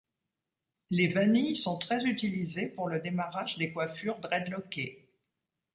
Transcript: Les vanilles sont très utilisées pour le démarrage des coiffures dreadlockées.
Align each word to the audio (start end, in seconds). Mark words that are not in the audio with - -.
Les 0.89 1.09
vanilles 1.09 1.55
sont 1.55 1.77
très 1.77 2.05
utilisées 2.05 2.69
pour 2.69 2.89
le 2.89 2.99
démarrage 3.01 3.59
des 3.59 3.69
coiffures 3.71 4.17
dreadlockées. 4.19 5.07